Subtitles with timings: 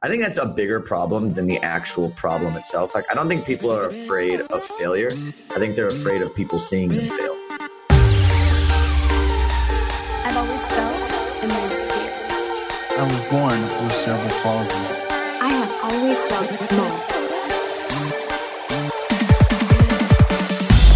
[0.00, 2.94] I think that's a bigger problem than the actual problem itself.
[2.94, 5.10] Like, I don't think people are afraid of failure.
[5.10, 7.34] I think they're afraid of people seeing them fail.
[10.22, 10.94] I've always felt
[11.42, 12.14] and been scared.
[12.96, 14.70] I was born with cerebral palsy.
[15.42, 16.94] I have always felt small.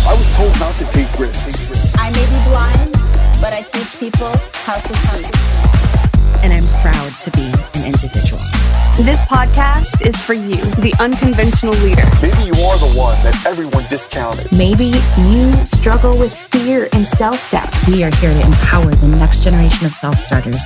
[0.07, 1.93] I was told not to take risks.
[1.97, 2.93] I may be blind,
[3.43, 4.33] but I teach people
[4.63, 5.27] how to see.
[6.45, 7.51] And I'm proud to be
[7.81, 8.62] an individual.
[8.99, 12.05] This podcast is for you, the unconventional leader.
[12.21, 14.47] Maybe you are the one that everyone discounted.
[14.53, 17.75] Maybe you struggle with fear and self doubt.
[17.89, 20.61] We are here to empower the next generation of self starters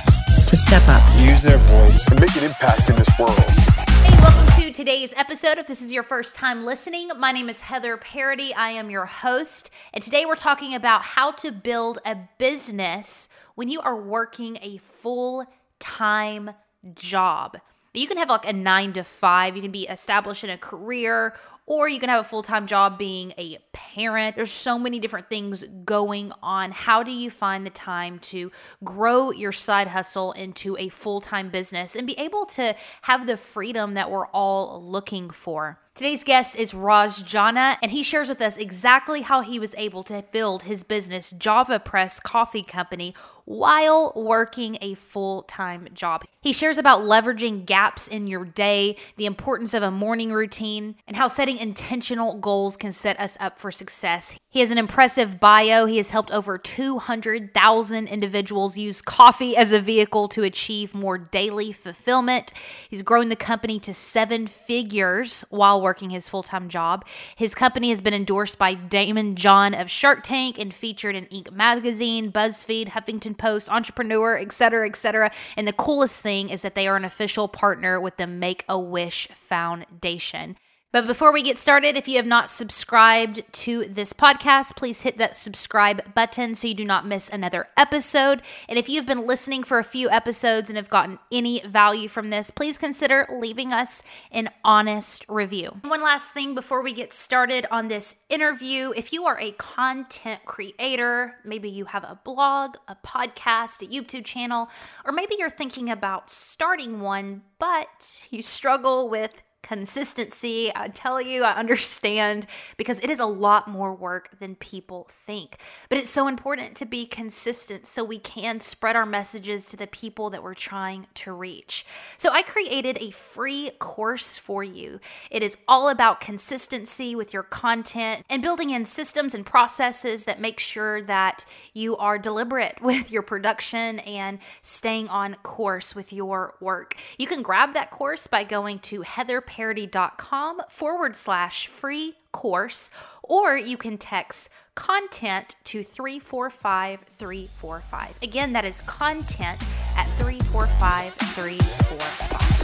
[0.45, 2.05] to step up, Use their voice.
[2.09, 3.39] And make an impact in this world.
[3.39, 5.57] Hey, welcome to today's episode.
[5.57, 8.51] If this is your first time listening, my name is Heather Parady.
[8.53, 13.69] I am your host, and today we're talking about how to build a business when
[13.69, 15.45] you are working a full
[15.79, 16.51] time
[16.93, 17.57] job.
[17.97, 21.35] You can have like a nine to five, you can be established in a career,
[21.65, 24.35] or you can have a full time job being a parent.
[24.35, 26.71] There's so many different things going on.
[26.71, 28.51] How do you find the time to
[28.83, 33.35] grow your side hustle into a full time business and be able to have the
[33.35, 35.79] freedom that we're all looking for?
[35.97, 40.03] Today's guest is Raj Jana, and he shares with us exactly how he was able
[40.03, 46.23] to build his business, JavaPresse Coffee Company, while working a full time job.
[46.39, 51.17] He shares about leveraging gaps in your day, the importance of a morning routine, and
[51.17, 54.37] how setting intentional goals can set us up for success.
[54.57, 55.85] He has an impressive bio.
[55.85, 61.71] He has helped over 200,000 individuals use coffee as a vehicle to achieve more daily
[61.71, 62.53] fulfillment.
[62.89, 67.05] He's grown the company to seven figures while working his full time job.
[67.35, 71.51] His company has been endorsed by Daymond John of Shark Tank and featured in Inc.
[71.51, 75.29] magazine, BuzzFeed, Huffington Post, Entrepreneur, etc., etc.
[75.55, 78.79] And the coolest thing is that they are an official partner with the Make a
[78.79, 80.57] Wish Foundation.
[80.93, 85.17] But before we get started, if you have not subscribed to this podcast, please hit
[85.17, 88.41] that subscribe button so you do not miss another episode.
[88.69, 92.29] And if you've been listening for a few episodes and have gotten any value from
[92.29, 95.75] this, please consider leaving us an honest review.
[95.83, 100.45] One last thing before we get started on this interview if you are a content
[100.45, 104.69] creator, maybe you have a blog, a podcast, a YouTube channel,
[105.03, 110.71] or maybe you're thinking about starting one, but you struggle with consistency.
[110.73, 112.47] I tell you, I understand
[112.77, 115.57] because it is a lot more work than people think.
[115.89, 119.87] But it's so important to be consistent so we can spread our messages to the
[119.87, 121.85] people that we're trying to reach.
[122.17, 124.99] So I created a free course for you.
[125.31, 130.39] It is all about consistency with your content and building in systems and processes that
[130.39, 136.55] make sure that you are deliberate with your production and staying on course with your
[136.61, 136.95] work.
[137.17, 142.91] You can grab that course by going to Heather parady.com forward slash free course,
[143.23, 148.19] or you can text content to 345 345.
[148.21, 149.61] Again, that is content
[149.95, 152.56] at 345 345.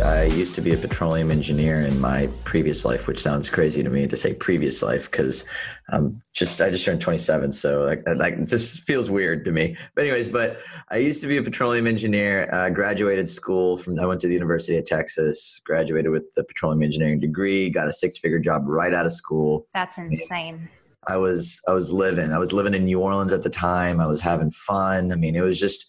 [0.00, 3.90] I used to be a petroleum engineer in my previous life, which sounds crazy to
[3.90, 5.44] me to say previous life because
[5.88, 9.76] I'm just I just turned 27, so like like it just feels weird to me.
[9.94, 10.58] But anyways, but
[10.90, 12.48] I used to be a petroleum engineer.
[12.52, 16.82] Uh, graduated school from I went to the University of Texas, graduated with the petroleum
[16.82, 19.66] engineering degree, got a six figure job right out of school.
[19.74, 20.68] That's insane.
[21.08, 22.32] I was I was living.
[22.32, 24.00] I was living in New Orleans at the time.
[24.00, 25.10] I was having fun.
[25.10, 25.86] I mean, it was just.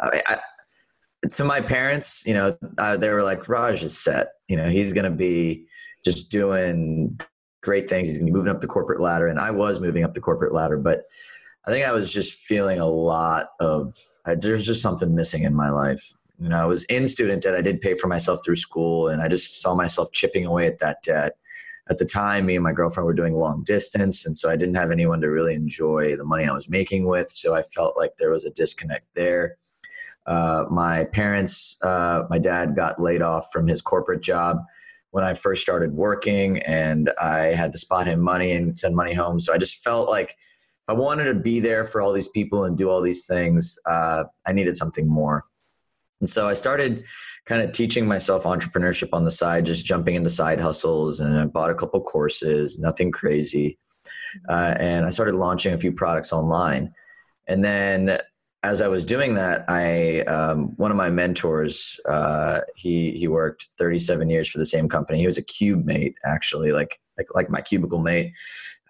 [0.00, 0.38] I, I,
[1.32, 4.28] to my parents, you know, uh, they were like, Raj is set.
[4.48, 5.66] You know, he's going to be
[6.04, 7.18] just doing
[7.62, 8.08] great things.
[8.08, 9.26] He's going to be moving up the corporate ladder.
[9.26, 11.04] And I was moving up the corporate ladder, but
[11.66, 13.94] I think I was just feeling a lot of,
[14.38, 16.12] there's just something missing in my life.
[16.38, 17.54] You know, I was in student debt.
[17.54, 20.78] I did pay for myself through school, and I just saw myself chipping away at
[20.80, 21.36] that debt.
[21.88, 24.74] At the time, me and my girlfriend were doing long distance, and so I didn't
[24.74, 27.30] have anyone to really enjoy the money I was making with.
[27.30, 29.56] So I felt like there was a disconnect there.
[30.26, 34.58] Uh, my parents, uh, my dad got laid off from his corporate job
[35.10, 39.14] when I first started working, and I had to spot him money and send money
[39.14, 39.40] home.
[39.40, 42.64] So I just felt like if I wanted to be there for all these people
[42.64, 45.42] and do all these things, uh, I needed something more.
[46.20, 47.04] And so I started
[47.44, 51.44] kind of teaching myself entrepreneurship on the side, just jumping into side hustles, and I
[51.44, 53.78] bought a couple courses, nothing crazy.
[54.48, 56.92] Uh, and I started launching a few products online.
[57.46, 58.18] And then
[58.66, 63.68] as I was doing that, I um, one of my mentors, uh, he he worked
[63.78, 65.20] 37 years for the same company.
[65.20, 68.32] He was a cube mate, actually, like like like my cubicle mate.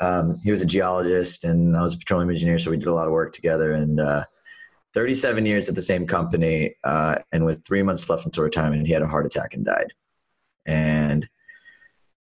[0.01, 2.95] Um, he was a geologist, and I was a petroleum engineer, so we did a
[2.95, 3.73] lot of work together.
[3.73, 4.25] And uh,
[4.95, 8.95] 37 years at the same company, uh, and with three months left until retirement, he
[8.95, 9.93] had a heart attack and died.
[10.65, 11.29] And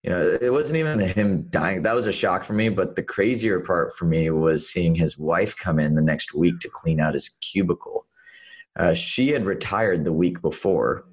[0.05, 1.81] you know, it wasn't even him dying.
[1.81, 2.69] That was a shock for me.
[2.69, 6.59] But the crazier part for me was seeing his wife come in the next week
[6.59, 8.05] to clean out his cubicle.
[8.75, 11.05] Uh, she had retired the week before,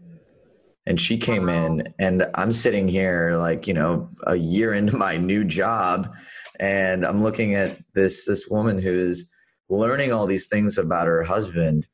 [0.84, 5.16] and she came in, and I'm sitting here like you know a year into my
[5.16, 6.12] new job,
[6.60, 9.30] and I'm looking at this this woman who's
[9.70, 11.88] learning all these things about her husband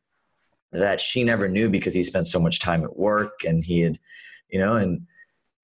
[0.72, 4.00] that she never knew because he spent so much time at work and he had
[4.50, 5.06] you know and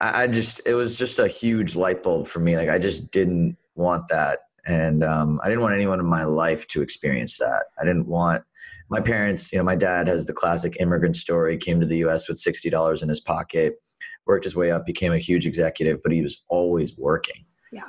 [0.00, 2.56] I, just it was just a huge light bulb for me.
[2.56, 4.40] Like i just didn't want that.
[4.66, 7.64] And um, i didn't want anyone in my life to experience that.
[7.78, 8.42] I didn't want
[8.90, 11.56] my parents you know my dad has the classic immigrant story.
[11.56, 13.74] Came to the us with $60 in his pocket
[14.26, 17.44] worked his way up became a huge executive but he was always working.
[17.72, 17.84] Yeah,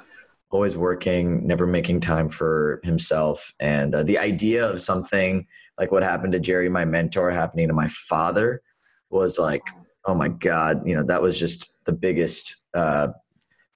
[0.55, 3.53] always working, never making time for himself.
[3.59, 5.45] And uh, the idea of something
[5.77, 8.61] like what happened to Jerry, my mentor, happening to my father
[9.09, 9.61] was like,
[10.07, 13.09] oh my God, you know, that was just the biggest, uh,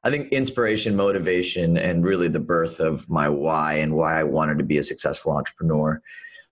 [0.04, 4.58] I think, inspiration, motivation, and really the birth of my why and why I wanted
[4.60, 6.02] to be a successful entrepreneur.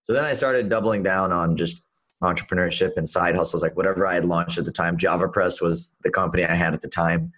[0.03, 1.83] So then I started doubling down on just
[2.23, 4.97] entrepreneurship and side hustles, like whatever I had launched at the time.
[4.97, 7.31] JavaPresse was the company I had at the time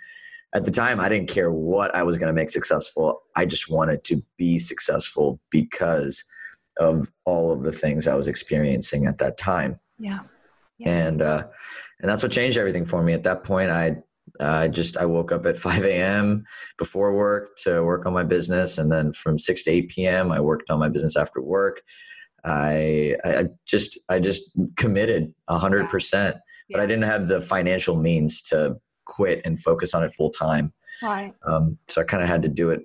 [0.53, 3.69] at the time i didn't care what i was going to make successful i just
[3.69, 6.23] wanted to be successful because
[6.79, 10.19] of all of the things i was experiencing at that time yeah,
[10.77, 10.89] yeah.
[10.89, 11.43] and uh,
[12.01, 13.95] and that's what changed everything for me at that point i
[14.39, 16.45] I just I woke up at 5 a.m.
[16.77, 20.31] before work to work on my business, and then from 6 to 8 p.m.
[20.31, 21.81] I worked on my business after work.
[22.45, 25.87] I I just I just committed 100 yeah.
[25.87, 26.37] percent,
[26.69, 30.71] but I didn't have the financial means to quit and focus on it full time.
[31.01, 31.33] Right.
[31.45, 32.81] Um, so I kind of had to do it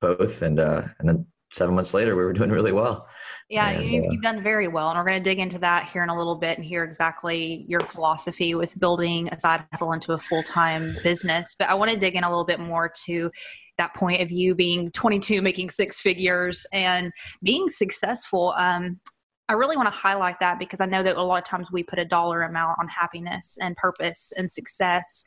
[0.00, 3.06] both, and uh, and then seven months later, we were doing really well.
[3.50, 5.90] Yeah, and, you, uh, you've done very well, and we're going to dig into that
[5.90, 9.92] here in a little bit and hear exactly your philosophy with building a side hustle
[9.92, 11.54] into a full time business.
[11.58, 13.30] But I want to dig in a little bit more to
[13.76, 17.12] that point of you being 22, making six figures, and
[17.42, 18.54] being successful.
[18.56, 19.00] Um,
[19.48, 21.82] I really want to highlight that because I know that a lot of times we
[21.82, 25.24] put a dollar amount on happiness and purpose and success.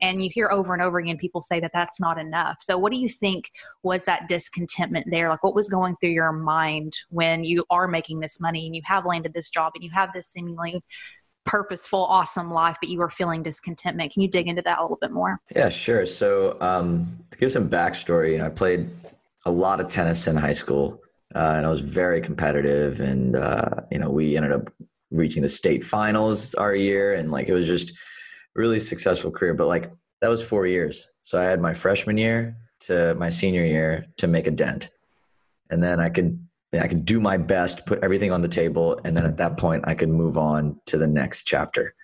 [0.00, 2.56] And you hear over and over again people say that that's not enough.
[2.60, 3.52] So, what do you think
[3.84, 5.28] was that discontentment there?
[5.28, 8.82] Like, what was going through your mind when you are making this money and you
[8.86, 10.82] have landed this job and you have this seemingly
[11.46, 14.12] purposeful, awesome life, but you are feeling discontentment?
[14.12, 15.40] Can you dig into that a little bit more?
[15.54, 16.06] Yeah, sure.
[16.06, 18.90] So, um, to give some backstory, you know, I played
[19.46, 21.00] a lot of tennis in high school
[21.34, 23.00] uh, and I was very competitive.
[23.00, 24.72] And uh, you know, we ended up
[25.10, 27.92] reaching the state finals our year, and like it was just
[28.54, 29.54] really successful career.
[29.54, 29.90] But like
[30.20, 34.26] that was four years, so I had my freshman year to my senior year to
[34.26, 34.90] make a dent,
[35.70, 36.38] and then I could
[36.72, 39.84] I could do my best, put everything on the table, and then at that point
[39.86, 41.94] I could move on to the next chapter,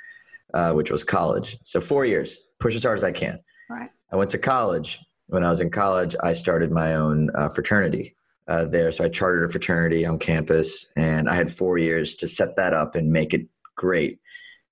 [0.54, 1.58] uh, which was college.
[1.62, 3.38] So four years, push as hard as I can.
[3.70, 3.90] Right.
[4.12, 5.00] I went to college.
[5.28, 8.14] When I was in college, I started my own uh, fraternity
[8.48, 8.92] uh, there.
[8.92, 12.72] So I chartered a fraternity on campus, and I had four years to set that
[12.72, 13.46] up and make it
[13.76, 14.18] great.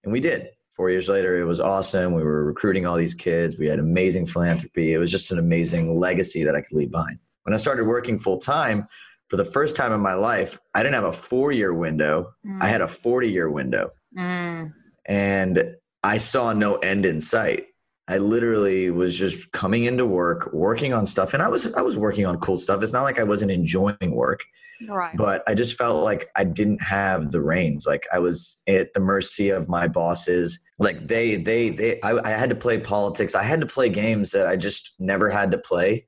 [0.05, 0.49] And we did.
[0.76, 2.15] Four years later, it was awesome.
[2.15, 3.59] We were recruiting all these kids.
[3.59, 4.93] We had amazing philanthropy.
[4.93, 7.19] It was just an amazing legacy that I could leave behind.
[7.44, 8.88] When I started working full time,
[9.29, 12.35] for the first time in my life, I didn't have a four year window.
[12.47, 12.62] Mm.
[12.62, 13.91] I had a 40 year window.
[14.17, 14.73] Mm.
[15.06, 17.67] And I saw no end in sight.
[18.06, 21.96] I literally was just coming into work, working on stuff, and I was I was
[21.96, 22.82] working on cool stuff.
[22.82, 24.41] It's not like I wasn't enjoying work,
[24.89, 25.17] right.
[25.17, 27.87] but I just felt like I didn't have the reins.
[27.87, 30.58] Like I was at the mercy of my bosses.
[30.79, 33.34] Like they they they I, I had to play politics.
[33.34, 36.05] I had to play games that I just never had to play.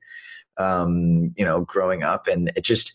[0.57, 2.93] Um, you know, growing up, and it just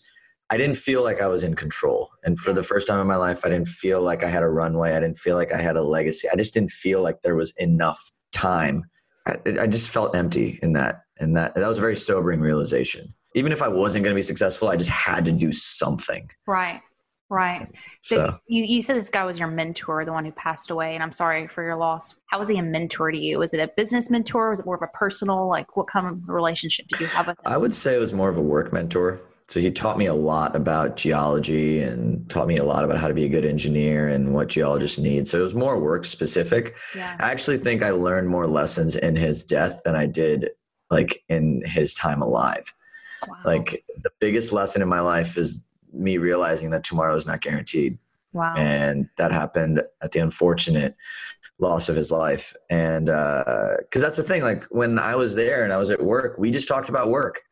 [0.51, 2.11] I didn't feel like I was in control.
[2.23, 4.49] And for the first time in my life, I didn't feel like I had a
[4.49, 4.93] runway.
[4.93, 6.29] I didn't feel like I had a legacy.
[6.29, 8.85] I just didn't feel like there was enough time
[9.27, 13.15] I, I just felt empty in that, and that that was a very sobering realization.
[13.35, 16.29] Even if I wasn't going to be successful, I just had to do something.
[16.47, 16.83] Right.
[17.31, 17.67] Right.
[18.03, 20.93] So, so, you, you said this guy was your mentor, the one who passed away,
[20.93, 22.15] and I'm sorry for your loss.
[22.27, 23.39] How was he a mentor to you?
[23.39, 24.51] Was it a business mentor?
[24.51, 25.49] Was it more of a personal?
[25.49, 27.45] Like, what kind of relationship did you have with him?
[27.47, 29.19] I would say it was more of a work mentor.
[29.53, 33.07] So he taught me a lot about geology and taught me a lot about how
[33.07, 35.29] to be a good engineer and what geologists need.
[35.29, 36.75] So it was more work specific.
[36.97, 37.15] Yeah.
[37.21, 40.49] I actually think I learned more lessons in his death than I did
[40.91, 42.65] like in his time alive.
[43.29, 43.37] Wow.
[43.45, 47.99] Like the biggest lesson in my life is me realizing that tomorrow is not guaranteed.
[48.33, 48.55] Wow.
[48.57, 50.97] And that happened at the unfortunate
[51.59, 52.57] loss of his life.
[52.71, 56.03] And because uh, that's the thing, like when I was there and I was at
[56.03, 57.43] work, we just talked about work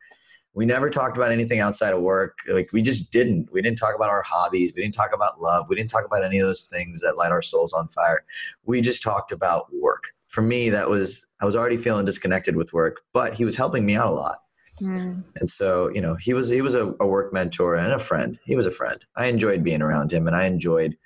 [0.53, 2.39] we never talked about anything outside of work.
[2.47, 3.51] Like we just didn't.
[3.51, 4.73] We didn't talk about our hobbies.
[4.75, 5.67] We didn't talk about love.
[5.69, 8.25] We didn't talk about any of those things that light our souls on fire.
[8.65, 10.11] We just talked about work.
[10.27, 13.85] For me, that was I was already feeling disconnected with work, but he was helping
[13.85, 14.39] me out a lot.
[14.81, 15.23] Mm.
[15.35, 18.37] And so, you know, he was he was a, a work mentor and a friend.
[18.45, 18.97] He was a friend.
[19.15, 20.97] I enjoyed being around him, and I enjoyed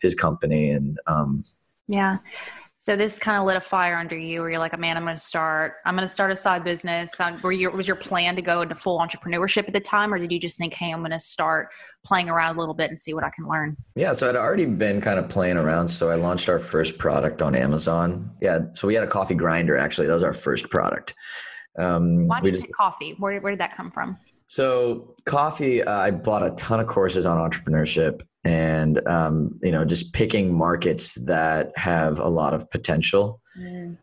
[0.00, 0.70] his company.
[0.70, 1.42] And um,
[1.88, 2.18] Yeah.
[2.76, 5.16] So this kind of lit a fire under you, where you're like, "Man, I'm going
[5.16, 5.76] to start.
[5.86, 8.60] I'm going to start a side business." Um, were your was your plan to go
[8.62, 11.20] into full entrepreneurship at the time, or did you just think, "Hey, I'm going to
[11.20, 11.68] start
[12.04, 13.76] playing around a little bit and see what I can learn"?
[13.94, 15.88] Yeah, so I'd already been kind of playing around.
[15.88, 18.30] So I launched our first product on Amazon.
[18.42, 19.78] Yeah, so we had a coffee grinder.
[19.78, 21.14] Actually, that was our first product.
[21.78, 23.14] Um, Why we did you just- coffee?
[23.18, 24.18] Where where did that come from?
[24.46, 29.84] So coffee, uh, I bought a ton of courses on entrepreneurship, and um, you know,
[29.84, 33.40] just picking markets that have a lot of potential.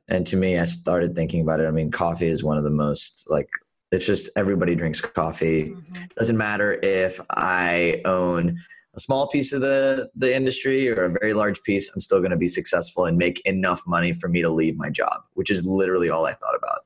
[0.08, 1.68] And to me, I started thinking about it.
[1.68, 3.50] I mean, coffee is one of the most like
[3.92, 5.76] it's just everybody drinks coffee.
[6.18, 8.58] Doesn't matter if I own
[8.94, 11.94] a small piece of the the industry or a very large piece.
[11.94, 14.90] I'm still going to be successful and make enough money for me to leave my
[14.90, 16.80] job, which is literally all I thought about.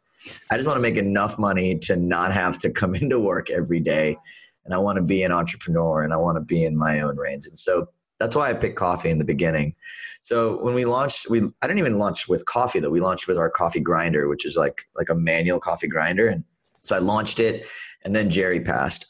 [0.52, 3.80] I just want to make enough money to not have to come into work every
[3.80, 4.18] day.
[4.66, 7.18] And I want to be an entrepreneur and I want to be in my own
[7.18, 7.48] reins.
[7.48, 7.88] And so
[8.20, 9.76] that's why I picked coffee in the beginning.
[10.22, 12.90] So when we launched, we I didn't even launch with coffee though.
[12.90, 16.30] We launched with our coffee grinder, which is like like a manual coffee grinder.
[16.30, 16.44] And
[16.84, 17.68] so I launched it
[18.04, 19.06] and then Jerry passed.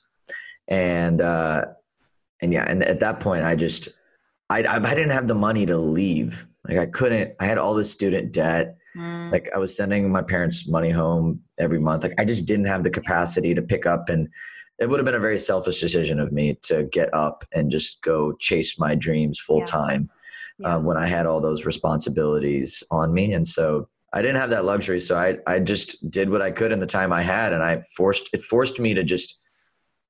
[0.68, 1.66] And uh
[2.42, 3.90] and yeah, and at that point I just
[4.50, 6.46] I I, didn't have the money to leave.
[6.68, 9.32] Like I couldn't I had all this student debt Mm.
[9.32, 12.84] like i was sending my parents money home every month like i just didn't have
[12.84, 14.30] the capacity to pick up and
[14.80, 18.02] it would have been a very selfish decision of me to get up and just
[18.04, 20.10] go chase my dreams full time
[20.60, 20.76] Yeah.
[20.76, 24.66] um, when i had all those responsibilities on me and so i didn't have that
[24.66, 27.64] luxury so i i just did what i could in the time i had and
[27.64, 29.40] i forced it forced me to just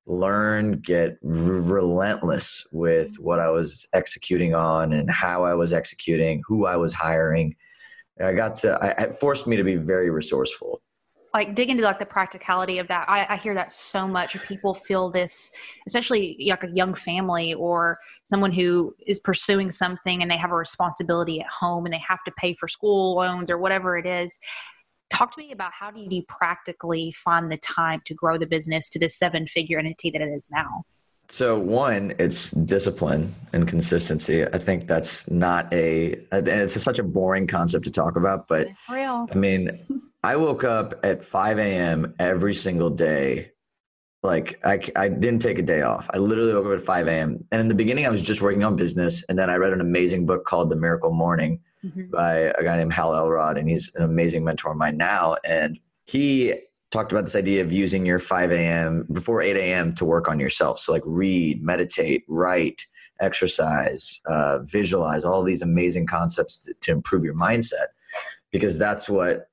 [0.07, 6.67] learn get relentless with what i was executing on and how i was executing who
[6.67, 7.55] i was hiring
[8.21, 10.81] I got to, I, it forced me to be very resourceful.
[11.33, 13.09] like dig into like the practicality of that.
[13.09, 14.41] I, I hear that so much.
[14.43, 15.51] People feel this
[15.85, 20.55] especially like a young family or someone who is pursuing something and they have a
[20.55, 24.39] responsibility at home and they have to pay for school loans or whatever it is.
[25.09, 28.89] Talk to me about how do you practically find the time to grow the business
[28.91, 30.85] to this seven figure entity that it is now
[31.27, 34.45] So one, it's discipline and consistency.
[34.45, 38.67] I think that's not a, and it's such a boring concept to talk about, but
[38.89, 39.71] real I mean,
[40.23, 42.13] I woke up at 5 a.m.
[42.19, 43.51] every single day.
[44.23, 46.09] Like I, I didn't take a day off.
[46.13, 47.43] I literally woke up at 5 a.m.
[47.51, 49.23] And in the beginning, I was just working on business.
[49.29, 52.09] And then I read an amazing book called The Miracle Morning Mhm.
[52.09, 53.59] by a guy named Hal Elrod.
[53.59, 55.35] And he's an amazing mentor of mine now.
[55.45, 56.55] And he
[56.95, 59.05] talked about this idea of using your 5 a.m.
[59.11, 59.93] before 8 a.m.
[59.95, 60.79] to work on yourself.
[60.79, 62.85] So like read, meditate, write,
[63.19, 67.87] exercise, uh, visualize, all these amazing concepts to, to improve your mindset.
[68.51, 69.49] Because that's what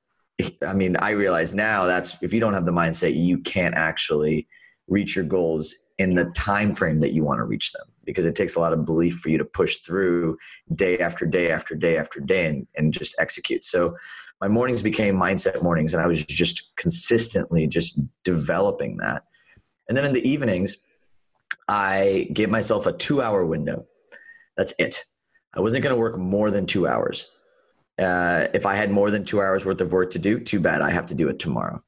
[0.66, 4.46] I mean, I realize now that's if you don't have the mindset, you can't actually
[4.86, 8.34] reach your goals in the time frame that you want to reach them because it
[8.36, 10.36] takes a lot of belief for you to push through
[10.74, 13.64] day after day after day after day and, and just execute.
[13.64, 13.96] So
[14.42, 19.22] my mornings became mindset mornings and I was just consistently just developing that.
[19.88, 20.78] And then in the evenings,
[21.68, 23.86] I gave myself a two hour window.
[24.56, 25.04] That's it.
[25.54, 27.30] I wasn't going to work more than two hours.
[28.00, 30.82] Uh, if I had more than two hours worth of work to do, too bad.
[30.82, 31.78] I have to do it tomorrow.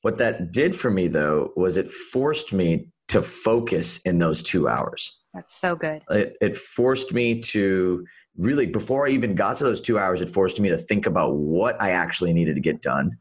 [0.00, 4.66] What that did for me, though, was it forced me to focus in those two
[4.66, 5.20] hours.
[5.34, 8.04] That's so good It, it forced me to
[8.36, 11.36] really, before I even got to those two hours, it forced me to think about
[11.36, 13.16] what I actually needed to get done.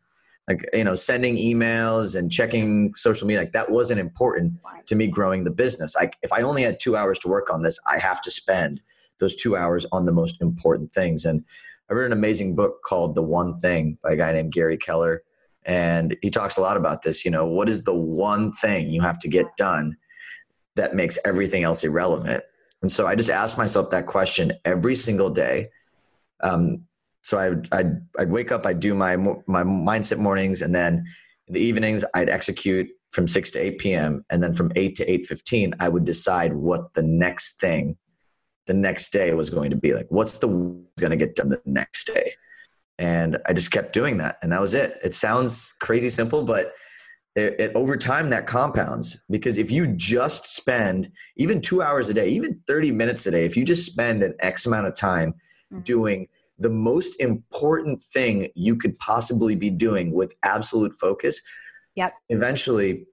[0.48, 4.54] Like, you know, sending emails and checking social media, like that wasn't important
[4.88, 5.96] to me growing the business.
[5.96, 8.82] Like, if I only had two hours to work on this, I have to spend
[9.20, 11.26] those two hours on the most important things.
[11.26, 11.44] And
[11.90, 15.24] I read an amazing book called The One Thing by a guy named Gary Keller.
[15.64, 17.24] And he talks a lot about this.
[17.24, 19.96] You know, what is the one thing you have to get done
[20.76, 22.44] that makes everything else irrelevant?
[22.82, 25.70] And so I just asked myself that question every single day.
[26.42, 26.86] Um,
[27.24, 31.06] so I, I'd, I'd wake up, I'd do my, my mindset mornings, and then
[31.48, 34.26] in the evenings, I'd execute from 6 to 8 p.m.
[34.30, 37.98] And then from 8 to 8.15, I would decide what the next thing
[38.68, 40.08] the next day was going to be like.
[40.10, 42.34] What's the going to get done the next day?
[42.98, 44.38] And I just kept doing that.
[44.42, 45.00] And that was it.
[45.04, 46.74] It sounds crazy simple, but
[47.36, 52.14] it, it, over time that compounds because if you just spend even two hours a
[52.14, 55.34] day even 30 minutes a day if you just spend an x amount of time
[55.74, 55.84] mm.
[55.84, 56.28] doing
[56.60, 61.42] the most important thing you could possibly be doing with absolute focus
[61.96, 62.14] Yep.
[62.30, 63.06] eventually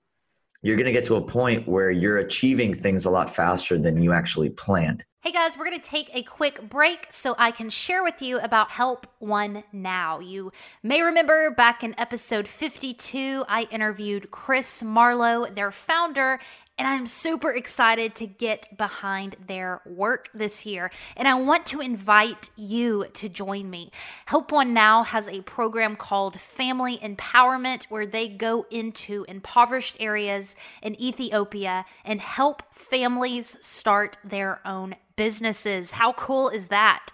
[0.63, 4.03] you're going to get to a point where you're achieving things a lot faster than
[4.03, 5.05] you actually planned.
[5.21, 8.39] Hey guys, we're going to take a quick break so I can share with you
[8.39, 10.21] about Help One Now.
[10.21, 10.51] You
[10.83, 16.41] may remember back in episode 52, I interviewed Chris Marlow, their founder,
[16.79, 20.91] and I'm super excited to get behind their work this year.
[21.17, 23.91] And I want to invite you to join me.
[24.27, 30.55] Help One Now has a program called Family Empowerment where they go into impoverished areas
[30.83, 35.91] in Ethiopia and help families start their own businesses.
[35.91, 37.09] How cool is that?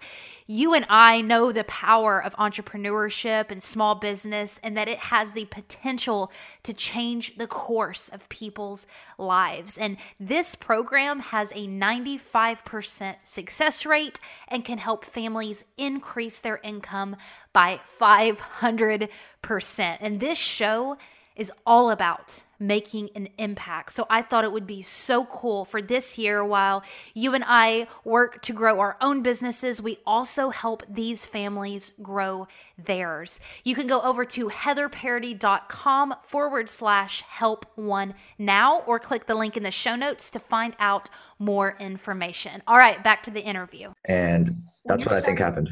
[0.47, 5.31] You and I know the power of entrepreneurship and small business and that it has
[5.31, 6.31] the potential
[6.61, 8.85] to change the course of people's
[9.17, 9.75] lives.
[9.79, 17.15] And this program has a 95% success rate and can help families increase their income
[17.51, 19.97] by 500%.
[19.99, 20.97] And this show
[21.35, 23.91] is all about making an impact.
[23.91, 27.87] So I thought it would be so cool for this year while you and I
[28.03, 33.39] work to grow our own businesses, we also help these families grow theirs.
[33.63, 39.57] You can go over to heatherparady.com forward slash help one now or click the link
[39.57, 42.63] in the show notes to find out more information.
[42.67, 43.91] All right, back to the interview.
[44.05, 44.51] And
[44.85, 45.69] that's what I think happened.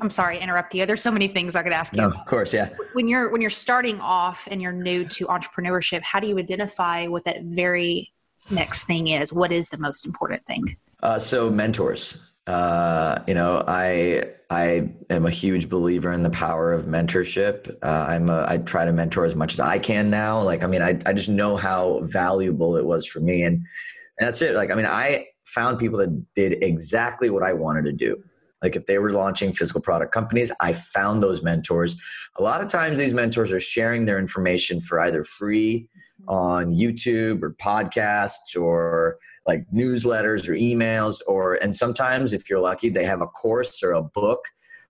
[0.00, 0.84] I'm sorry interrupt you.
[0.86, 2.02] There's so many things I could ask you.
[2.02, 2.70] No, of course, yeah.
[2.92, 7.06] When you're when you're starting off and you're new to entrepreneurship, how do you identify
[7.06, 8.12] what that very
[8.50, 9.32] next thing is?
[9.32, 10.76] What is the most important thing?
[11.02, 12.20] Uh, so mentors.
[12.46, 17.76] Uh, you know, I I am a huge believer in the power of mentorship.
[17.82, 20.40] Uh, I'm a, I try to mentor as much as I can now.
[20.42, 24.28] Like, I mean, I I just know how valuable it was for me, and, and
[24.28, 24.54] that's it.
[24.54, 28.22] Like, I mean, I found people that did exactly what I wanted to do
[28.66, 31.96] like if they were launching physical product companies, I found those mentors.
[32.34, 35.88] A lot of times these mentors are sharing their information for either free
[36.20, 36.28] mm-hmm.
[36.28, 42.88] on YouTube or podcasts or like newsletters or emails or and sometimes if you're lucky
[42.88, 44.40] they have a course or a book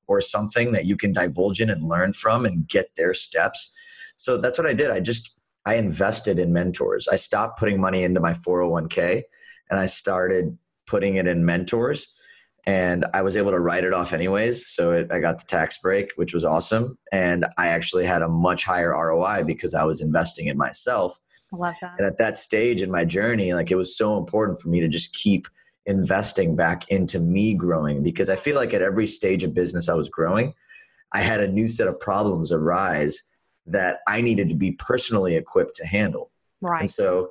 [0.07, 3.77] or something that you can divulge in and learn from and get their steps.
[4.17, 4.91] So that's what I did.
[4.91, 5.35] I just
[5.67, 7.09] I invested in mentors.
[7.09, 9.23] I stopped putting money into my 401k
[9.69, 12.16] and I started putting it in mentors
[12.67, 14.67] and I was able to write it off anyways.
[14.67, 16.99] So it, I got the tax break, which was awesome.
[17.13, 21.19] And I actually had a much higher ROI because I was investing in myself.
[21.53, 21.95] I love that.
[21.99, 24.89] And at that stage in my journey, like it was so important for me to
[24.89, 25.47] just keep
[25.87, 29.95] investing back into me growing because I feel like at every stage of business I
[29.95, 30.53] was growing,
[31.13, 33.23] I had a new set of problems arise
[33.67, 36.33] that I needed to be personally equipped to handle.
[36.67, 36.81] Right.
[36.81, 37.31] And so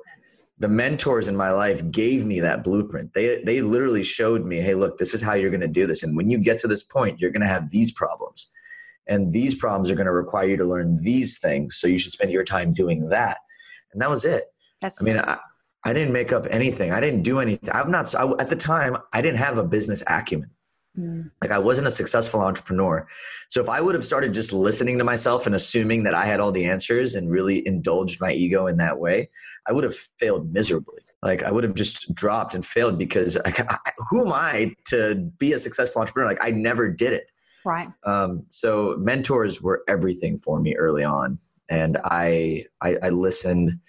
[0.58, 3.12] the mentors in my life gave me that blueprint.
[3.12, 6.02] They they literally showed me, hey, look, this is how you're going to do this.
[6.02, 8.50] And when you get to this point, you're going to have these problems.
[9.08, 11.76] And these problems are going to require you to learn these things.
[11.76, 13.38] So you should spend your time doing that.
[13.92, 14.46] And that was it.
[14.80, 15.38] That's I mean, I,
[15.84, 16.90] I didn't make up anything.
[16.90, 17.70] I didn't do anything.
[17.72, 20.50] I'm not, I, at the time, I didn't have a business acumen.
[20.98, 21.30] Mm.
[21.42, 23.06] Like I wasn't a successful entrepreneur.
[23.48, 26.40] So if I would have started just listening to myself and assuming that I had
[26.40, 29.28] all the answers and really indulged my ego in that way,
[29.68, 31.02] I would have failed miserably.
[31.22, 35.16] Like I would have just dropped and failed because I, I, who am I to
[35.38, 36.28] be a successful entrepreneur?
[36.28, 37.26] Like I never did it.
[37.64, 37.88] Right.
[38.04, 41.36] Um, so mentors were everything for me early on,
[41.68, 43.80] and I, I I listened,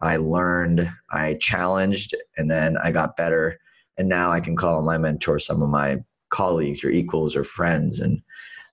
[0.00, 3.60] I learned, I challenged, and then I got better.
[3.98, 5.98] And now I can call my mentor some of my
[6.30, 8.22] colleagues or equals or friends and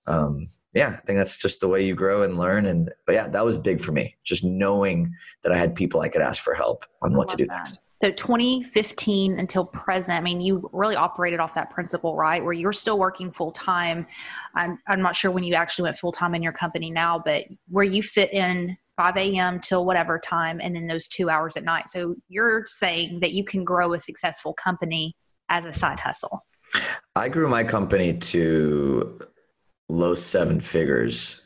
[0.07, 3.27] um, yeah i think that's just the way you grow and learn and but yeah
[3.27, 6.53] that was big for me just knowing that i had people i could ask for
[6.53, 7.57] help on what to do that.
[7.57, 12.43] next So 2015 until present, I mean, you really operated off that principle, right?
[12.43, 14.05] Where you're still working full time.
[14.53, 17.45] I'm, I'm not sure when you actually went full time in your company now, but
[17.69, 19.59] where you fit in 5 a.m.
[19.59, 21.89] till whatever time and then those two hours at night.
[21.89, 25.15] So you're saying that you can grow a successful company
[25.49, 26.45] as a side hustle.
[27.15, 29.19] I grew my company to
[29.89, 31.41] low seven figures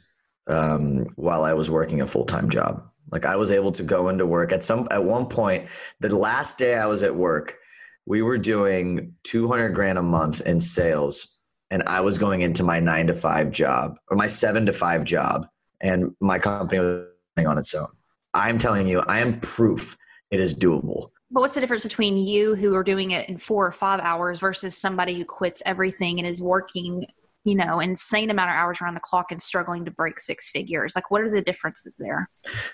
[0.47, 2.83] um, while i was working a full-time job.
[3.11, 4.51] Like i was able to go into work.
[4.51, 5.67] At some at one point
[5.99, 7.57] the last day i was at work
[8.05, 11.39] we were doing 200 grand a month in sales
[11.71, 15.03] and i was going into my nine to five job or my seven to five
[15.03, 15.47] job
[15.81, 17.05] and my company was
[17.45, 17.87] on its own.
[18.33, 19.97] I'm telling you i am proof
[20.31, 23.65] it is doable But what's the difference between you who are doing it in four
[23.65, 27.05] or five hours versus somebody who quits everything and is working,
[27.43, 30.95] you know, insane amount of hours around the clock and struggling to break six figures?
[30.95, 32.27] Like, what are the differences there?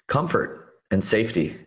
[0.08, 1.58] comfort and safety.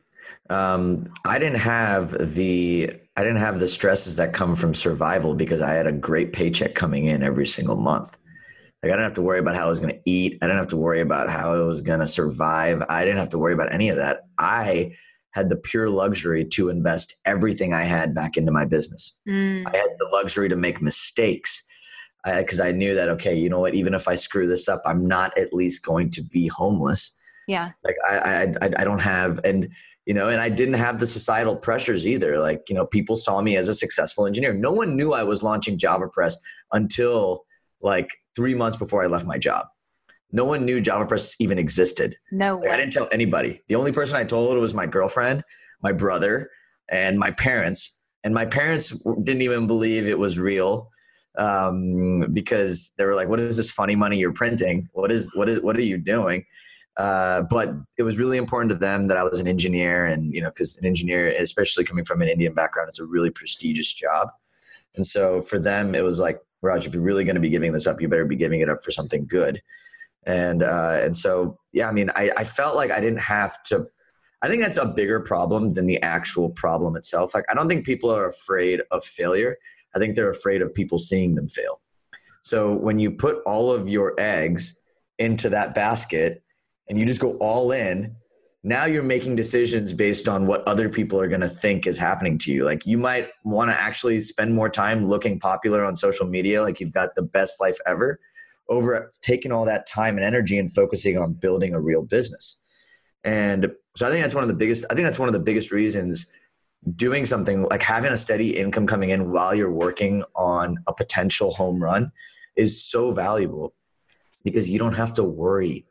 [0.50, 5.60] Um, i didn't have the i didn't have the stresses that come from survival because
[5.62, 8.18] i had a great paycheck coming in every single month.
[8.82, 10.38] Like i didn't have to worry about how i was going to eat.
[10.40, 12.82] I didn't have to worry about how i was going to survive.
[12.88, 14.20] I didn't have to worry about any of that.
[14.38, 14.94] I
[15.38, 19.16] had the pure luxury to invest everything I had back into my business.
[19.28, 19.66] Mm.
[19.66, 21.62] I had the luxury to make mistakes
[22.24, 23.74] because I, I, knew that okay, you know what?
[23.74, 27.14] Even if I screw this up, I'm not at least going to be homeless.
[27.46, 27.70] Yeah.
[27.84, 29.68] Like I, I, I, I don't have, and
[30.04, 32.38] you know, and I didn't have the societal pressures either.
[32.38, 34.52] Like you know, people saw me as a successful engineer.
[34.52, 36.36] No one knew I was launching JavaPresse
[36.72, 37.44] until
[37.80, 39.66] like three months before I left my job.
[40.30, 42.16] No one knew JavaPresse even existed.
[42.30, 43.62] No, like, I didn't tell anybody.
[43.68, 45.42] The only person I told was my girlfriend,
[45.82, 46.50] my brother,
[46.90, 48.02] and my parents.
[48.24, 48.90] And my parents
[49.22, 50.90] didn't even believe it was real
[51.38, 54.88] um, because they were like, "What is this funny money you're printing?
[54.92, 56.44] What is what is what are you doing?"
[56.98, 60.42] Uh, but it was really important to them that I was an engineer, and you
[60.42, 64.30] know, because an engineer, especially coming from an Indian background, it's a really prestigious job.
[64.96, 67.72] And so for them, it was like, Raj, if you're really going to be giving
[67.72, 69.62] this up, you better be giving it up for something good.
[70.26, 73.86] And uh, and so yeah, I mean, I, I felt like I didn't have to.
[74.42, 77.34] I think that's a bigger problem than the actual problem itself.
[77.34, 79.56] Like I don't think people are afraid of failure.
[79.94, 81.80] I think they're afraid of people seeing them fail.
[82.42, 84.78] So when you put all of your eggs
[85.18, 86.42] into that basket
[86.88, 88.14] and you just go all in,
[88.64, 92.38] now you're making decisions based on what other people are going to think is happening
[92.38, 92.64] to you.
[92.64, 96.80] Like you might want to actually spend more time looking popular on social media, like
[96.80, 98.18] you've got the best life ever,
[98.68, 102.60] over taking all that time and energy and focusing on building a real business.
[103.24, 105.40] And so I think that's one of the biggest, I think that's one of the
[105.40, 106.26] biggest reasons
[106.94, 111.52] doing something like having a steady income coming in while you're working on a potential
[111.52, 112.12] home run
[112.56, 113.74] is so valuable
[114.44, 115.84] because you don't have to worry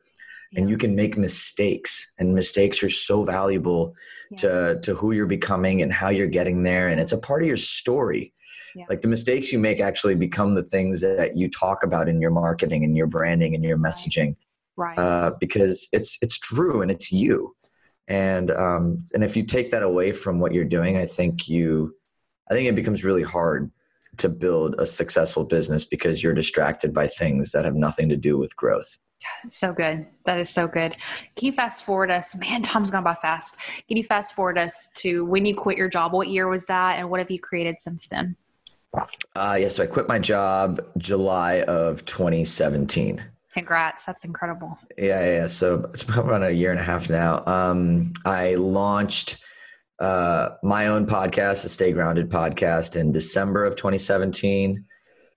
[0.51, 0.61] yeah.
[0.61, 3.93] and you can make mistakes and mistakes are so valuable
[4.31, 4.37] yeah.
[4.37, 7.47] to to who you're becoming and how you're getting there and it's a part of
[7.47, 8.33] your story
[8.77, 8.85] yeah.
[8.89, 12.29] like the mistakes you make actually become the things that you talk about in your
[12.29, 14.35] marketing and your branding and your messaging
[14.75, 17.55] right uh, because it's it's true and it's you
[18.07, 21.95] and um, and if you take that away from what you're doing i think you
[22.51, 23.71] i think it becomes really hard
[24.17, 28.37] to build a successful business because you're distracted by things that have nothing to do
[28.37, 30.05] with growth yeah, so good.
[30.25, 30.95] That is so good.
[31.35, 32.35] Can you fast forward us?
[32.35, 33.57] Man, time's gone by fast.
[33.87, 36.13] Can you fast forward us to when you quit your job?
[36.13, 38.35] What year was that, and what have you created since then?
[39.35, 43.23] Uh, yeah, so I quit my job July of 2017.
[43.53, 44.05] Congrats.
[44.05, 44.77] That's incredible.
[44.97, 45.47] Yeah, yeah.
[45.47, 47.45] So it's been around a year and a half now.
[47.45, 49.43] Um, I launched
[49.99, 54.85] uh, my own podcast, the Stay Grounded podcast, in December of 2017.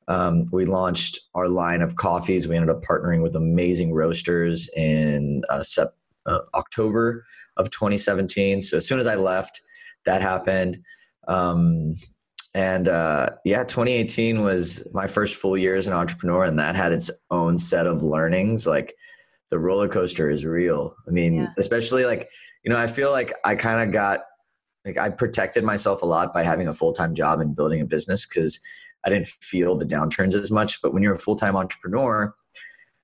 [0.08, 2.48] Um, we launched our line of coffees.
[2.48, 7.24] We ended up partnering with amazing roasters in uh, sep- uh, October
[7.56, 8.60] of 2017.
[8.60, 9.60] So as soon as I left,
[10.04, 10.82] that happened.
[11.28, 11.94] Um,
[12.54, 16.92] and uh, yeah 2018 was my first full year as an entrepreneur and that had
[16.92, 18.66] its own set of learnings.
[18.66, 18.94] Like
[19.50, 20.94] the roller coaster is real.
[21.06, 21.46] I mean yeah.
[21.58, 22.28] especially like
[22.64, 24.20] you know i feel like i kind of got
[24.84, 28.26] like i protected myself a lot by having a full-time job and building a business
[28.26, 28.60] because
[29.04, 30.82] i didn't feel the downturns as much.
[30.82, 32.34] But when you're a full-time entrepreneur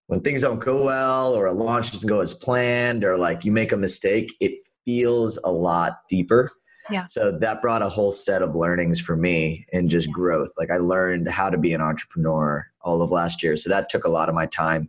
[0.08, 3.52] when things don't go well or a launch doesn't go as planned or like you
[3.52, 4.52] make a mistake it
[4.84, 6.52] feels a lot deeper
[6.90, 7.06] yeah.
[7.06, 10.12] So that brought a whole set of learnings for me and just yeah.
[10.12, 10.52] growth.
[10.58, 13.56] Like I learned how to be an entrepreneur all of last year.
[13.56, 14.88] So that took a lot of my time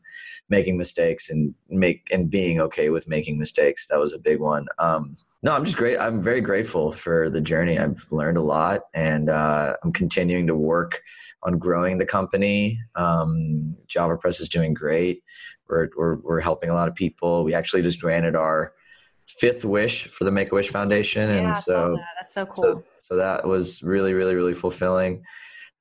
[0.49, 3.88] making mistakes and make and being okay with making mistakes.
[3.88, 4.65] That was a big one.
[4.79, 5.97] Um, no, I'm just great.
[5.97, 7.77] I'm very grateful for the journey.
[7.77, 11.01] I've learned a lot and uh, I'm continuing to work
[11.43, 12.79] on growing the company.
[12.95, 15.23] Um, JavaPresse is doing great.
[15.67, 17.43] We're, we're, we're helping a lot of people.
[17.43, 18.73] We actually just granted our
[19.28, 22.06] fifth wish for the Make a Wish Foundation, and yeah, so that.
[22.20, 22.63] that's so cool.
[22.63, 25.24] So, so, that was really, really, really fulfilling.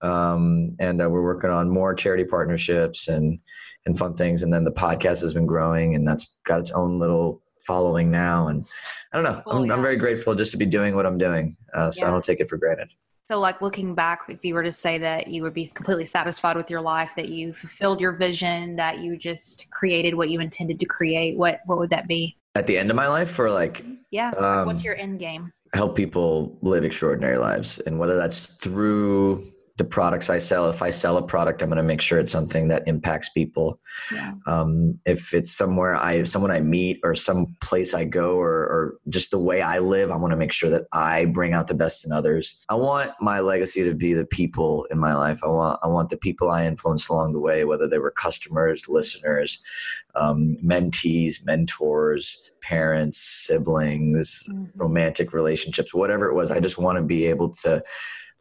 [0.02, 3.38] Um, and uh, we're working on more charity partnerships and
[3.86, 4.42] and fun things.
[4.42, 8.48] And then the podcast has been growing, and that's got its own little following now.
[8.48, 8.66] And
[9.12, 9.42] I don't know.
[9.44, 9.72] Cool, I'm, yeah.
[9.72, 11.56] I'm very grateful just to be doing what I'm doing.
[11.72, 12.08] Uh, so yeah.
[12.08, 12.90] I don't take it for granted.
[13.28, 16.56] So, like looking back, if you were to say that you would be completely satisfied
[16.56, 20.78] with your life, that you fulfilled your vision, that you just created what you intended
[20.78, 22.36] to create, what what would that be?
[22.56, 24.30] At the end of my life or like yeah.
[24.30, 25.52] Um, what's your end game?
[25.76, 27.78] help people live extraordinary lives.
[27.80, 29.44] And whether that's through
[29.76, 30.70] the products I sell.
[30.70, 33.78] If I sell a product, I'm going to make sure it's something that impacts people.
[34.12, 34.32] Yeah.
[34.46, 38.98] Um, if it's somewhere I, someone I meet or some place I go or, or
[39.10, 41.74] just the way I live, I want to make sure that I bring out the
[41.74, 42.56] best in others.
[42.70, 45.40] I want my legacy to be the people in my life.
[45.44, 48.88] I want, I want the people I influenced along the way, whether they were customers,
[48.88, 49.62] listeners,
[50.14, 54.64] um, mentees, mentors, parents, siblings, mm-hmm.
[54.74, 56.50] romantic relationships, whatever it was.
[56.50, 57.82] I just want to be able to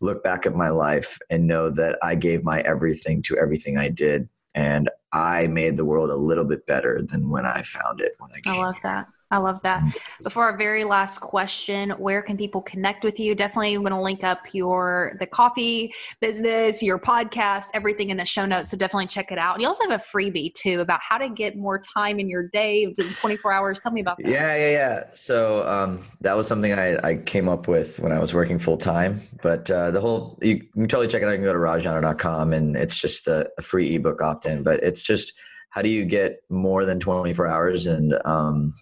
[0.02, 3.90] look back at my life and know that I gave my everything to everything I
[3.90, 4.30] did.
[4.54, 8.14] And I made the world a little bit better than when I found it.
[8.20, 8.54] When I, came.
[8.54, 9.08] I love that.
[9.32, 9.84] I love that.
[10.24, 13.34] Before our very last question, where can people connect with you?
[13.34, 18.26] Definitely I'm going to link up your the coffee business, your podcast, everything in the
[18.26, 18.70] show notes.
[18.70, 19.56] So definitely check it out.
[19.56, 22.48] And you also have a freebie too about how to get more time in your
[22.50, 23.80] day, 24 hours.
[23.80, 24.30] Tell me about that.
[24.30, 25.04] Yeah, yeah, yeah.
[25.14, 28.78] So um, that was something I, I came up with when I was working full
[28.78, 29.20] time.
[29.42, 31.32] But uh, the whole you can totally check it out.
[31.32, 34.62] You can go to rajjana.com and it's just a, a free ebook opt in.
[34.62, 35.34] But it's just
[35.72, 38.74] how do you get more than 24 hours and um,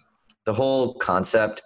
[0.44, 1.62] the whole concept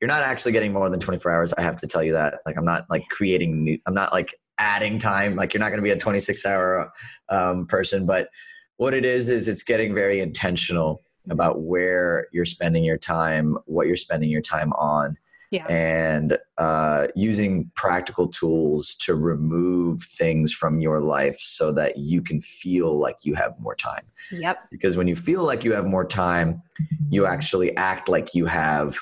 [0.00, 2.40] you're not actually getting more than 24 hours i have to tell you that.
[2.46, 5.36] Like i'm not like creating new i'm not like adding time.
[5.36, 6.92] Like you're not going to be a 26 hour
[7.28, 8.28] um, person but
[8.76, 13.86] what it is is it's getting very intentional about where you're spending your time what
[13.86, 15.16] you're spending your time on
[15.50, 15.66] yeah.
[15.66, 22.40] and uh, using practical tools to remove things from your life so that you can
[22.40, 24.04] feel like you have more time.
[24.30, 24.58] Yep.
[24.70, 26.62] Because when you feel like you have more time,
[27.10, 28.98] you actually act like you have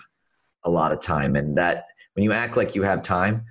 [0.65, 1.37] a lot of time.
[1.37, 3.45] And that, when you act like you have time,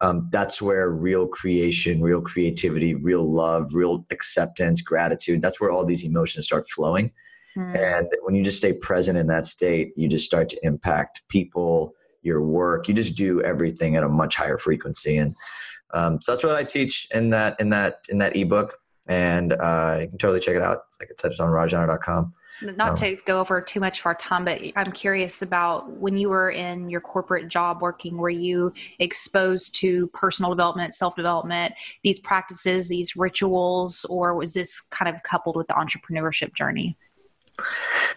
[0.00, 5.84] um, that's where real creation, real creativity, real love, real acceptance, gratitude, that's where all
[5.84, 7.10] these emotions start flowing.
[7.56, 7.98] Mm.
[7.98, 11.94] And when you just stay present in that state, you just start to impact people,
[12.22, 12.88] your work.
[12.88, 15.34] You just do everything at a much higher frequency, and
[15.92, 18.78] um, so that's what I teach in that in that in that ebook.
[19.08, 20.84] And uh, you can totally check it out.
[20.86, 22.34] It's like I said, it's on rajjana.com.
[22.60, 26.16] Not um, to go over too much of our time, but I'm curious about when
[26.16, 31.74] you were in your corporate job working, were you exposed to personal development, self development,
[32.02, 36.98] these practices, these rituals, or was this kind of coupled with the entrepreneurship journey?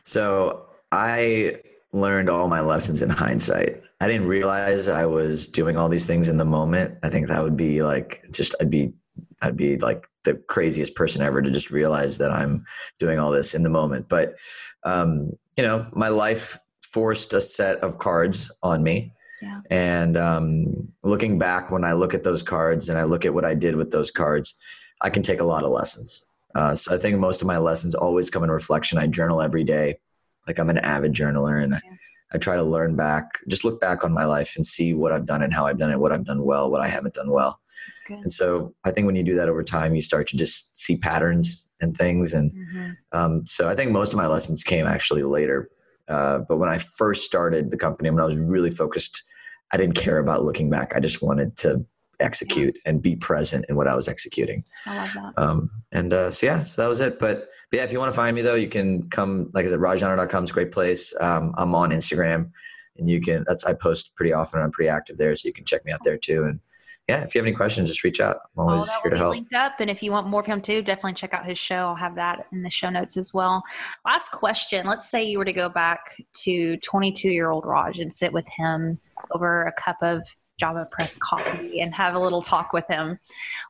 [0.03, 1.61] So I
[1.93, 3.83] learned all my lessons in hindsight.
[4.01, 6.97] I didn't realize I was doing all these things in the moment.
[7.03, 8.93] I think that would be like just I'd be
[9.43, 12.65] I'd be like the craziest person ever to just realize that I'm
[12.97, 14.09] doing all this in the moment.
[14.09, 14.37] But
[14.83, 19.13] um, you know, my life forced a set of cards on me.
[19.39, 19.61] Yeah.
[19.69, 23.45] And um, looking back, when I look at those cards and I look at what
[23.45, 24.55] I did with those cards,
[25.01, 26.25] I can take a lot of lessons.
[26.55, 28.97] Uh, so I think most of my lessons always come in reflection.
[28.97, 29.99] I journal every day
[30.47, 31.81] like I'm an avid journaler and I,
[32.33, 35.25] I try to learn back, just look back on my life and see what I've
[35.25, 37.59] done and how I've done it, what I've done well, what I haven't done well.
[38.09, 40.97] And so I think when you do that over time, you start to just see
[40.97, 42.33] patterns and things.
[42.33, 42.91] And mm-hmm.
[43.11, 45.69] um, so I think most of my lessons came actually later.
[46.07, 49.23] Uh, but when I first started the company, when I was really focused,
[49.71, 50.93] I didn't care about looking back.
[50.95, 51.85] I just wanted to
[52.21, 54.63] execute and be present in what I was executing.
[54.85, 55.33] I love that.
[55.41, 57.19] Um, and uh, so yeah, so that was it.
[57.19, 59.49] But, but, yeah, if you want to find me though, you can come.
[59.53, 61.13] Like I said, rajjana.com is a great place.
[61.19, 62.51] Um, I'm on Instagram,
[62.97, 63.43] and you can.
[63.47, 64.61] That's I post pretty often.
[64.61, 66.43] I'm pretty active there, so you can check me out there too.
[66.43, 66.59] And
[67.07, 68.37] yeah, if you have any questions, just reach out.
[68.57, 69.31] I'm always oh, here to help.
[69.31, 71.87] Linked up, and if you want more from him too, definitely check out his show.
[71.87, 73.63] I'll have that in the show notes as well.
[74.05, 78.13] Last question: Let's say you were to go back to 22 year old Raj and
[78.13, 78.99] sit with him
[79.31, 80.23] over a cup of
[80.61, 83.19] JavaPresse coffee and have a little talk with him.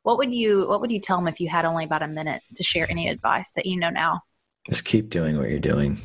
[0.03, 2.41] What would you What would you tell him if you had only about a minute
[2.55, 4.21] to share any advice that you know now?
[4.69, 5.97] Just keep doing what you're doing.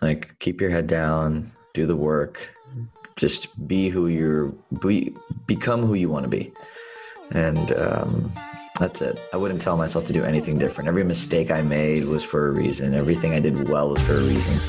[0.00, 2.48] Like keep your head down, do the work.
[3.16, 4.48] Just be who you're.
[4.80, 5.14] Be,
[5.46, 6.52] become who you want to be,
[7.32, 8.32] and um,
[8.78, 9.18] that's it.
[9.32, 10.86] I wouldn't tell myself to do anything different.
[10.86, 12.94] Every mistake I made was for a reason.
[12.94, 14.60] Everything I did well was for a reason.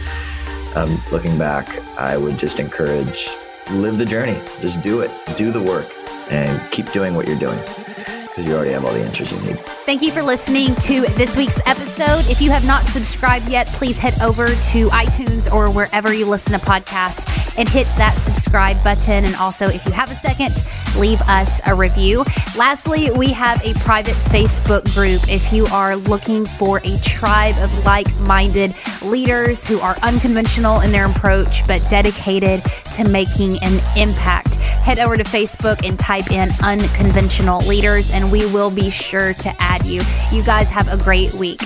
[0.75, 3.29] Um, looking back, I would just encourage
[3.71, 4.39] live the journey.
[4.62, 5.12] Just do it.
[5.38, 5.88] Do the work
[6.32, 9.78] and keep doing what you're doing because you already have all the answers you need.
[9.89, 12.23] Thank you for listening to this week's episode.
[12.30, 16.60] If you have not subscribed yet, please head over to iTunes or wherever you listen
[16.60, 17.25] to podcasts
[17.58, 19.25] and hit that subscribe button.
[19.25, 20.63] And also, if you have a second,
[20.95, 22.23] leave us a review.
[22.56, 25.28] Lastly, we have a private Facebook group.
[25.28, 30.91] If you are looking for a tribe of like minded leaders who are unconventional in
[30.91, 32.62] their approach but dedicated
[32.93, 38.45] to making an impact, head over to Facebook and type in unconventional leaders, and we
[38.45, 40.01] will be sure to add you.
[40.31, 41.61] You guys have a great week.